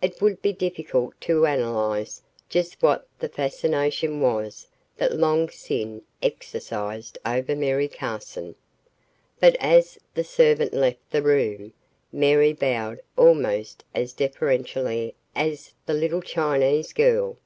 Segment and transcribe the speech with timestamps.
[0.00, 7.18] It would be difficult to analyze just what the fascination was that Long Sin exercised
[7.26, 8.54] over Mary Carson.
[9.40, 11.72] But as the servant left the room,
[12.12, 17.36] Mary bowed almost as deferentially as the little Chinese girl.